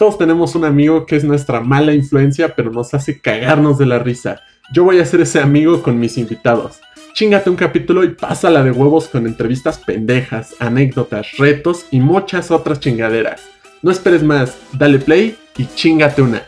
[0.00, 3.98] Todos tenemos un amigo que es nuestra mala influencia, pero nos hace cagarnos de la
[3.98, 4.40] risa.
[4.72, 6.80] Yo voy a ser ese amigo con mis invitados.
[7.12, 12.80] Chingate un capítulo y pásala de huevos con entrevistas pendejas, anécdotas, retos y muchas otras
[12.80, 13.42] chingaderas.
[13.82, 16.44] No esperes más, dale play y chingate una.